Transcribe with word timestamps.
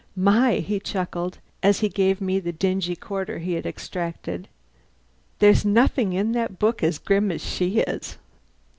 "My!" 0.15 0.53
he 0.55 0.79
chuckled, 0.79 1.37
as 1.61 1.81
he 1.81 1.87
gave 1.87 2.19
me 2.21 2.39
the 2.39 2.51
dingy 2.51 2.95
quarter 2.95 3.37
he 3.37 3.53
had 3.53 3.67
extracted. 3.67 4.47
"There's 5.37 5.63
nothing 5.63 6.13
in 6.13 6.31
that 6.31 6.57
book 6.57 6.81
as 6.81 6.97
grim 6.97 7.31
as 7.31 7.41
she 7.43 7.81
is!" 7.81 8.17